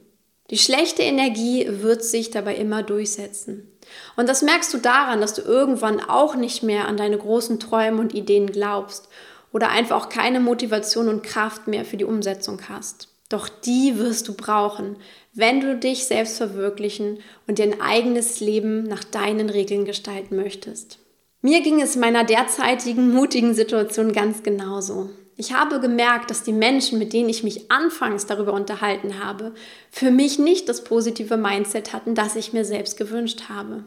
Die 0.50 0.58
schlechte 0.58 1.04
Energie 1.04 1.68
wird 1.68 2.04
sich 2.04 2.32
dabei 2.32 2.56
immer 2.56 2.84
durchsetzen. 2.84 3.72
Und 4.16 4.30
das 4.30 4.42
merkst 4.42 4.74
du 4.74 4.77
daran, 4.77 5.22
dass 5.22 5.34
du 5.34 5.42
irgendwann 5.42 6.00
auch 6.00 6.36
nicht 6.36 6.63
mehr 6.63 6.88
an 6.88 6.98
deine 6.98 7.18
großen 7.18 7.60
Träume 7.60 8.00
und 8.00 8.13
Ideen 8.13 8.48
glaubst 8.48 9.10
oder 9.51 9.70
einfach 9.70 9.98
auch 9.98 10.10
keine 10.10 10.39
Motivation 10.39 11.10
und 11.10 11.24
Kraft 11.24 11.68
mehr 11.68 11.86
für 11.86 11.98
die 11.98 12.06
Umsetzung 12.06 12.62
hast. 12.70 13.10
Doch 13.30 13.50
die 13.50 13.98
wirst 13.98 14.27
du 14.27 14.34
brauchen, 14.34 14.96
wenn 15.34 15.60
du 15.60 15.75
dich 15.75 16.06
selbst 16.06 16.38
verwirklichen 16.38 17.20
und 17.46 17.60
dein 17.60 17.82
eigenes 17.82 18.39
Leben 18.39 18.84
nach 18.84 19.04
deinen 19.04 19.50
Regeln 19.50 19.84
gestalten 19.84 20.38
möchtest. 20.38 21.00
Mir 21.42 21.62
ging 21.62 21.82
es 21.82 21.96
in 21.96 22.01
meiner 22.01 22.24
derzeitigen 22.24 23.13
mutigen 23.13 23.54
Situation 23.54 24.13
ganz 24.13 24.44
genauso. 24.44 25.10
Ich 25.39 25.53
habe 25.53 25.79
gemerkt, 25.79 26.32
dass 26.32 26.41
die 26.41 26.51
Menschen, 26.51 26.98
mit 26.98 27.13
denen 27.13 27.29
ich 27.29 27.44
mich 27.44 27.70
anfangs 27.70 28.25
darüber 28.25 28.53
unterhalten 28.53 29.24
habe, 29.24 29.53
für 29.91 30.10
mich 30.10 30.39
nicht 30.39 30.67
das 30.67 30.84
positive 30.84 31.38
Mindset 31.38 31.94
hatten, 31.94 32.15
das 32.15 32.36
ich 32.36 32.53
mir 32.53 32.65
selbst 32.65 32.98
gewünscht 32.98 33.44
habe. 33.48 33.84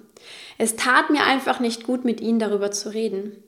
Es 0.59 0.76
tat 0.76 1.11
mir 1.11 1.25
einfach 1.25 1.59
nicht 1.59 1.83
gut, 1.83 2.04
mit 2.04 2.21
ihnen 2.21 2.38
darüber 2.38 2.71
zu 2.71 2.95
reden. 2.95 3.42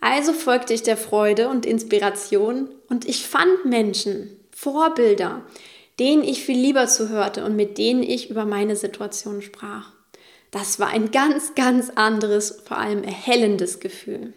Also 0.00 0.32
folgte 0.32 0.72
ich 0.72 0.84
der 0.84 0.96
Freude 0.96 1.48
und 1.48 1.66
Inspiration 1.66 2.68
und 2.88 3.08
ich 3.08 3.26
fand 3.26 3.64
Menschen, 3.64 4.36
Vorbilder, 4.52 5.42
denen 5.98 6.22
ich 6.22 6.44
viel 6.44 6.58
lieber 6.58 6.86
zuhörte 6.86 7.44
und 7.44 7.56
mit 7.56 7.76
denen 7.76 8.04
ich 8.04 8.30
über 8.30 8.44
meine 8.44 8.76
Situation 8.76 9.42
sprach. 9.42 9.90
Das 10.52 10.78
war 10.78 10.88
ein 10.88 11.10
ganz, 11.10 11.56
ganz 11.56 11.90
anderes, 11.90 12.62
vor 12.64 12.78
allem 12.78 13.02
erhellendes 13.02 13.80
Gefühl. 13.80 14.32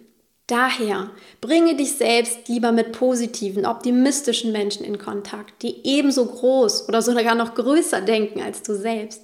Daher 0.47 1.09
bringe 1.41 1.75
dich 1.75 1.93
selbst 1.93 2.47
lieber 2.47 2.71
mit 2.71 2.91
positiven, 2.91 3.65
optimistischen 3.65 4.51
Menschen 4.51 4.85
in 4.85 4.99
Kontakt, 4.99 5.63
die 5.63 5.83
ebenso 5.83 6.23
groß 6.23 6.87
oder 6.87 7.01
sogar 7.01 7.33
noch 7.33 7.55
größer 7.55 8.01
denken 8.01 8.41
als 8.41 8.61
du 8.61 8.75
selbst. 8.75 9.23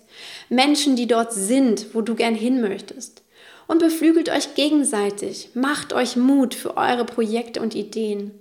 Menschen, 0.50 0.96
die 0.96 1.06
dort 1.06 1.32
sind, 1.32 1.94
wo 1.94 2.02
du 2.02 2.16
gern 2.16 2.34
hin 2.34 2.60
möchtest. 2.60 3.22
Und 3.68 3.80
beflügelt 3.80 4.30
euch 4.30 4.56
gegenseitig, 4.56 5.50
macht 5.54 5.94
euch 5.94 6.16
Mut 6.16 6.56
für 6.56 6.76
eure 6.76 7.06
Projekte 7.06 7.62
und 7.62 7.76
Ideen. 7.76 8.32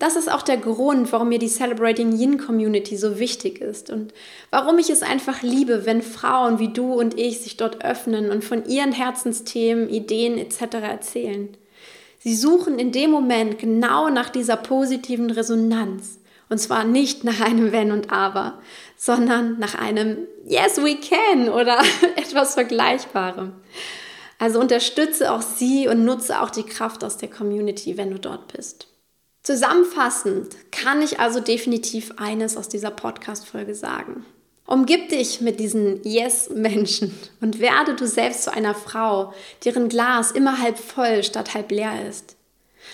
Das 0.00 0.16
ist 0.16 0.30
auch 0.30 0.42
der 0.42 0.58
Grund, 0.58 1.12
warum 1.12 1.28
mir 1.28 1.38
die 1.38 1.48
Celebrating 1.48 2.18
Yin 2.18 2.38
Community 2.38 2.96
so 2.96 3.18
wichtig 3.20 3.60
ist 3.60 3.90
und 3.90 4.12
warum 4.50 4.78
ich 4.78 4.90
es 4.90 5.02
einfach 5.02 5.42
liebe, 5.42 5.86
wenn 5.86 6.02
Frauen 6.02 6.58
wie 6.58 6.72
du 6.72 6.94
und 6.94 7.18
ich 7.18 7.40
sich 7.40 7.56
dort 7.56 7.84
öffnen 7.84 8.30
und 8.30 8.44
von 8.44 8.64
ihren 8.66 8.92
Herzensthemen, 8.92 9.88
Ideen 9.88 10.36
etc. 10.36 10.74
erzählen. 10.82 11.56
Sie 12.18 12.34
suchen 12.34 12.78
in 12.78 12.92
dem 12.92 13.10
Moment 13.10 13.58
genau 13.58 14.10
nach 14.10 14.28
dieser 14.28 14.56
positiven 14.56 15.30
Resonanz. 15.30 16.18
Und 16.48 16.58
zwar 16.58 16.84
nicht 16.84 17.24
nach 17.24 17.40
einem 17.40 17.72
Wenn 17.72 17.92
und 17.92 18.10
Aber, 18.10 18.58
sondern 18.96 19.58
nach 19.58 19.74
einem 19.74 20.26
Yes, 20.46 20.78
we 20.78 20.96
can 20.96 21.48
oder 21.48 21.78
etwas 22.16 22.54
Vergleichbarem. 22.54 23.52
Also 24.38 24.60
unterstütze 24.60 25.32
auch 25.32 25.42
sie 25.42 25.88
und 25.88 26.04
nutze 26.04 26.40
auch 26.40 26.50
die 26.50 26.64
Kraft 26.64 27.04
aus 27.04 27.16
der 27.16 27.28
Community, 27.28 27.96
wenn 27.96 28.10
du 28.10 28.18
dort 28.18 28.52
bist. 28.52 28.86
Zusammenfassend 29.42 30.56
kann 30.70 31.02
ich 31.02 31.20
also 31.20 31.40
definitiv 31.40 32.12
eines 32.16 32.56
aus 32.56 32.68
dieser 32.68 32.90
Podcast-Folge 32.90 33.74
sagen. 33.74 34.24
Umgib 34.68 35.08
dich 35.08 35.40
mit 35.40 35.60
diesen 35.60 36.04
Yes-Menschen 36.04 37.18
und 37.40 37.58
werde 37.58 37.96
du 37.96 38.06
selbst 38.06 38.42
zu 38.42 38.52
einer 38.52 38.74
Frau, 38.74 39.32
deren 39.64 39.88
Glas 39.88 40.30
immer 40.30 40.60
halb 40.60 40.76
voll 40.76 41.24
statt 41.24 41.54
halb 41.54 41.70
leer 41.70 42.06
ist. 42.06 42.36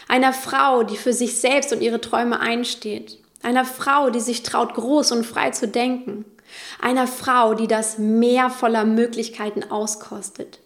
Einer 0.07 0.33
Frau, 0.33 0.85
die 0.85 0.97
für 0.97 1.13
sich 1.13 1.41
selbst 1.41 1.73
und 1.73 1.83
ihre 1.83 2.01
Träume 2.01 2.39
einsteht. 2.39 3.19
Einer 3.43 3.65
Frau, 3.65 4.11
die 4.11 4.21
sich 4.21 4.45
traut, 4.45 4.75
groß 4.75 5.11
und 5.11 5.27
frei 5.27 5.51
zu 5.51 5.67
denken. 5.67 6.25
Einer 6.81 7.09
Frau, 7.09 7.55
die 7.55 7.67
das 7.67 7.99
Meer 7.99 8.51
voller 8.51 8.85
Möglichkeiten 8.85 9.65
auskostet. 9.65 10.61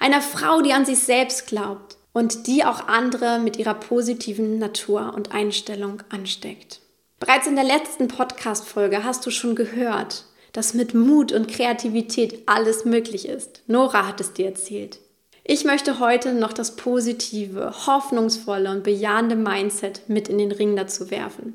Einer 0.00 0.22
Frau, 0.22 0.62
die 0.62 0.72
an 0.72 0.86
sich 0.86 1.00
selbst 1.00 1.48
glaubt 1.48 1.98
und 2.14 2.46
die 2.46 2.64
auch 2.64 2.88
andere 2.88 3.40
mit 3.40 3.58
ihrer 3.58 3.74
positiven 3.74 4.58
Natur 4.58 5.12
und 5.14 5.32
Einstellung 5.32 6.02
ansteckt. 6.08 6.80
Bereits 7.20 7.46
in 7.46 7.56
der 7.56 7.64
letzten 7.64 8.08
Podcast-Folge 8.08 9.04
hast 9.04 9.26
du 9.26 9.30
schon 9.30 9.54
gehört, 9.54 10.24
dass 10.56 10.72
mit 10.72 10.94
Mut 10.94 11.32
und 11.32 11.48
Kreativität 11.48 12.44
alles 12.46 12.86
möglich 12.86 13.28
ist. 13.28 13.60
Nora 13.66 14.06
hat 14.06 14.22
es 14.22 14.32
dir 14.32 14.46
erzählt. 14.46 14.98
Ich 15.44 15.64
möchte 15.64 16.00
heute 16.00 16.32
noch 16.32 16.54
das 16.54 16.76
positive, 16.76 17.72
hoffnungsvolle 17.86 18.70
und 18.70 18.82
bejahende 18.82 19.36
Mindset 19.36 20.08
mit 20.08 20.28
in 20.28 20.38
den 20.38 20.50
Ring 20.50 20.74
dazu 20.74 21.10
werfen. 21.10 21.54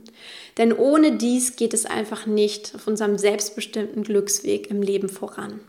Denn 0.60 0.72
ohne 0.72 1.14
dies 1.14 1.56
geht 1.56 1.74
es 1.74 1.88
einfach 1.88 2.28
nicht 2.28 2.76
auf 2.76 2.86
unserem 2.86 3.18
selbstbestimmten 3.18 4.04
Glücksweg 4.04 4.70
im 4.70 4.84
Leben 4.84 5.10
voran. 5.10 5.62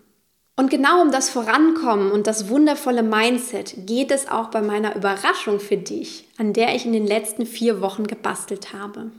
Und 0.54 0.70
genau 0.70 1.00
um 1.00 1.10
das 1.10 1.30
Vorankommen 1.30 2.12
und 2.12 2.26
das 2.26 2.50
wundervolle 2.50 3.02
Mindset 3.02 3.86
geht 3.86 4.10
es 4.10 4.28
auch 4.28 4.50
bei 4.50 4.60
meiner 4.60 4.94
Überraschung 4.94 5.58
für 5.58 5.78
dich, 5.78 6.28
an 6.36 6.52
der 6.52 6.74
ich 6.74 6.84
in 6.84 6.92
den 6.92 7.06
letzten 7.06 7.46
vier 7.46 7.80
Wochen 7.80 8.06
gebastelt 8.06 8.74
habe. 8.74 9.10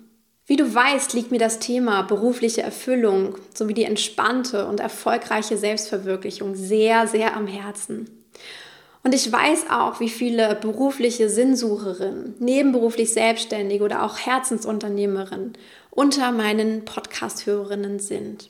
Wie 0.45 0.57
du 0.57 0.75
weißt, 0.75 1.13
liegt 1.13 1.31
mir 1.31 1.39
das 1.39 1.59
Thema 1.59 2.01
berufliche 2.01 2.61
Erfüllung 2.61 3.37
sowie 3.53 3.73
die 3.73 3.85
entspannte 3.85 4.67
und 4.67 4.81
erfolgreiche 4.81 5.57
Selbstverwirklichung 5.57 6.55
sehr, 6.55 7.07
sehr 7.07 7.37
am 7.37 7.47
Herzen. 7.47 8.09
Und 9.03 9.15
ich 9.15 9.31
weiß 9.31 9.69
auch, 9.69 10.01
wie 10.01 10.09
viele 10.09 10.55
berufliche 10.55 11.29
Sinnsucherinnen, 11.29 12.35
nebenberuflich 12.39 13.13
Selbstständige 13.13 13.85
oder 13.85 14.03
auch 14.03 14.17
Herzensunternehmerinnen 14.17 15.53
unter 15.91 16.31
meinen 16.31 16.83
Podcast-Hörerinnen 16.83 17.99
sind. 17.99 18.49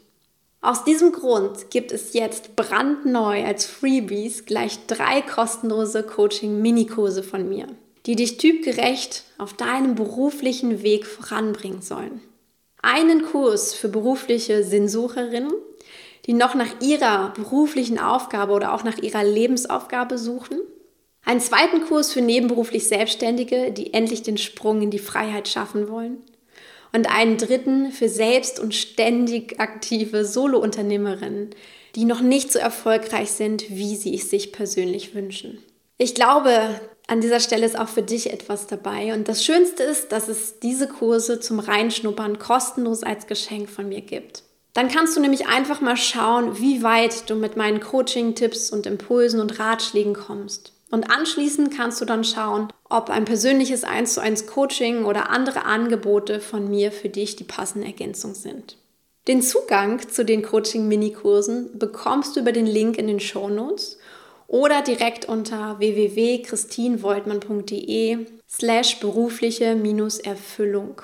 Aus 0.62 0.83
diesem 0.85 1.12
Grund 1.12 1.69
gibt 1.69 1.91
es 1.91 2.13
jetzt 2.13 2.55
brandneu 2.55 3.43
als 3.45 3.65
Freebies 3.65 4.45
gleich 4.45 4.79
drei 4.88 5.21
kostenlose 5.21 6.03
Coaching-Minikurse 6.03 7.21
von 7.21 7.47
mir 7.50 7.67
die 8.05 8.15
dich 8.15 8.38
typgerecht 8.38 9.24
auf 9.38 9.53
deinem 9.53 9.95
beruflichen 9.95 10.83
Weg 10.83 11.05
voranbringen 11.05 11.81
sollen. 11.81 12.22
Einen 12.81 13.24
Kurs 13.24 13.74
für 13.74 13.88
berufliche 13.88 14.63
Sinnsucherinnen, 14.63 15.53
die 16.25 16.33
noch 16.33 16.53
nach 16.53 16.81
ihrer 16.81 17.29
beruflichen 17.29 18.00
Aufgabe 18.00 18.53
oder 18.53 18.74
auch 18.74 18.83
nach 18.83 18.98
ihrer 18.98 19.24
Lebensaufgabe 19.24 20.17
suchen. 20.17 20.60
Einen 21.25 21.39
zweiten 21.39 21.86
Kurs 21.86 22.12
für 22.12 22.22
nebenberuflich 22.22 22.88
Selbstständige, 22.88 23.72
die 23.72 23.93
endlich 23.93 24.24
den 24.24 24.38
Sprung 24.38 24.81
in 24.81 24.91
die 24.91 25.00
Freiheit 25.00 25.48
schaffen 25.48 25.89
wollen. 25.89 26.17
Und 26.91 27.10
einen 27.10 27.38
dritten 27.38 27.91
für 27.91 28.10
selbst 28.10 28.60
und 28.60 28.75
ständig 28.75 29.60
aktive 29.60 30.25
Solounternehmerinnen, 30.25 31.51
die 31.95 32.05
noch 32.05 32.22
nicht 32.22 32.51
so 32.51 32.60
erfolgreich 32.60 33.31
sind, 33.31 33.69
wie 33.69 33.95
sie 33.95 34.15
es 34.15 34.29
sich 34.29 34.51
persönlich 34.51 35.15
wünschen. 35.15 35.60
Ich 35.98 36.13
glaube, 36.15 36.79
an 37.07 37.22
dieser 37.22 37.39
Stelle 37.39 37.65
ist 37.65 37.77
auch 37.77 37.89
für 37.89 38.01
dich 38.01 38.31
etwas 38.31 38.67
dabei. 38.67 39.13
Und 39.13 39.27
das 39.27 39.43
Schönste 39.43 39.83
ist, 39.83 40.12
dass 40.12 40.29
es 40.29 40.60
diese 40.60 40.88
Kurse 40.88 41.39
zum 41.39 41.60
Reinschnuppern 41.60 42.39
kostenlos 42.39 43.03
als 43.03 43.27
Geschenk 43.27 43.69
von 43.69 43.89
mir 43.89 44.01
gibt. 44.01 44.43
Dann 44.74 44.88
kannst 44.88 45.15
du 45.15 45.22
nämlich 45.22 45.48
einfach 45.48 45.81
mal 45.81 45.98
schauen, 45.98 46.60
wie 46.60 46.81
weit 46.81 47.29
du 47.29 47.36
mit 47.36 47.57
meinen 47.57 47.79
Coaching-Tipps 47.79 48.72
und 48.72 48.88
Impulsen 48.88 49.39
und 49.39 49.60
Ratschlägen 49.60 50.13
kommst. 50.13 50.72
Und 50.89 51.12
anschließend 51.12 51.75
kannst 51.75 52.01
du 52.01 52.05
dann 52.05 52.24
schauen, 52.24 52.69
ob 52.89 53.10
ein 53.10 53.25
persönliches 53.25 53.83
1 53.83 54.13
zu 54.13 54.22
1 54.22 54.48
Coaching 54.48 55.05
oder 55.05 55.29
andere 55.29 55.65
Angebote 55.65 56.39
von 56.39 56.69
mir 56.69 56.91
für 56.91 57.10
dich 57.10 57.36
die 57.36 57.43
passende 57.43 57.88
Ergänzung 57.88 58.33
sind. 58.33 58.77
Den 59.27 59.41
Zugang 59.41 60.07
zu 60.07 60.25
den 60.25 60.43
Coaching-Minikursen 60.43 61.79
bekommst 61.79 62.36
du 62.36 62.41
über 62.41 62.51
den 62.51 62.67
Link 62.67 62.98
in 62.98 63.07
den 63.07 63.19
Show 63.19 63.50
Notes 63.50 63.98
oder 64.53 64.81
direkt 64.83 65.25
unter 65.25 65.79
www.christinvoltmann.de 65.79 68.27
slash 68.48 69.00
berufliche-erfüllung. 69.00 71.01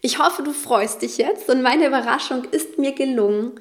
Ich 0.00 0.18
hoffe, 0.18 0.42
du 0.42 0.52
freust 0.52 1.02
dich 1.02 1.18
jetzt 1.18 1.50
und 1.50 1.60
meine 1.60 1.88
Überraschung 1.88 2.44
ist 2.52 2.78
mir 2.78 2.92
gelungen. 2.92 3.60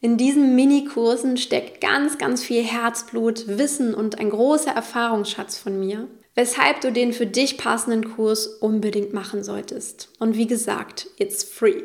In 0.00 0.16
diesen 0.16 0.54
Minikursen 0.54 1.36
steckt 1.36 1.80
ganz, 1.80 2.16
ganz 2.16 2.44
viel 2.44 2.62
Herzblut, 2.62 3.58
Wissen 3.58 3.92
und 3.92 4.20
ein 4.20 4.30
großer 4.30 4.70
Erfahrungsschatz 4.70 5.58
von 5.58 5.80
mir, 5.80 6.06
weshalb 6.36 6.80
du 6.80 6.92
den 6.92 7.12
für 7.12 7.26
dich 7.26 7.58
passenden 7.58 8.14
Kurs 8.14 8.46
unbedingt 8.46 9.12
machen 9.12 9.42
solltest. 9.42 10.10
Und 10.20 10.36
wie 10.36 10.46
gesagt, 10.46 11.08
it's 11.18 11.42
free. 11.42 11.82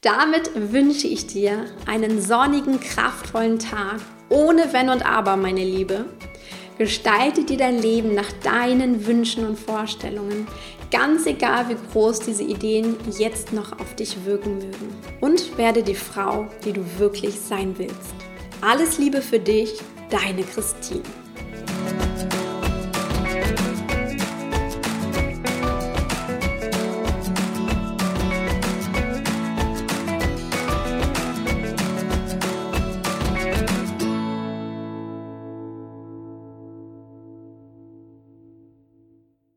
Damit 0.00 0.50
wünsche 0.72 1.06
ich 1.06 1.28
dir 1.28 1.66
einen 1.86 2.20
sonnigen, 2.20 2.80
kraftvollen 2.80 3.60
Tag, 3.60 4.00
ohne 4.28 4.72
Wenn 4.72 4.88
und 4.88 5.06
Aber, 5.06 5.36
meine 5.36 5.62
Liebe. 5.62 6.06
Gestalte 6.82 7.44
dir 7.44 7.58
dein 7.58 7.80
Leben 7.80 8.12
nach 8.12 8.32
deinen 8.42 9.06
Wünschen 9.06 9.46
und 9.46 9.56
Vorstellungen, 9.56 10.48
ganz 10.90 11.26
egal 11.26 11.68
wie 11.68 11.76
groß 11.92 12.18
diese 12.18 12.42
Ideen 12.42 12.96
jetzt 13.20 13.52
noch 13.52 13.78
auf 13.78 13.94
dich 13.94 14.24
wirken 14.24 14.58
mögen. 14.58 14.92
Und 15.20 15.56
werde 15.56 15.84
die 15.84 15.94
Frau, 15.94 16.48
die 16.64 16.72
du 16.72 16.82
wirklich 16.98 17.38
sein 17.38 17.78
willst. 17.78 18.16
Alles 18.62 18.98
Liebe 18.98 19.22
für 19.22 19.38
dich, 19.38 19.74
deine 20.10 20.42
Christine. 20.42 21.21